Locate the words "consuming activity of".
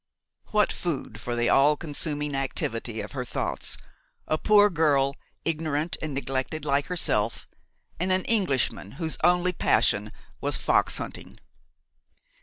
1.77-3.11